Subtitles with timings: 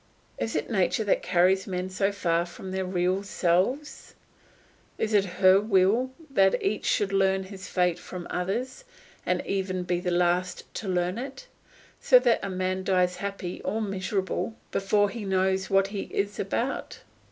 [0.39, 4.15] Is it nature that carries men so far from their real selves?
[4.97, 8.83] Is it her will that each should learn his fate from others
[9.27, 11.45] and even be the last to learn it;
[11.99, 17.01] so that a man dies happy or miserable before he knows what he is about.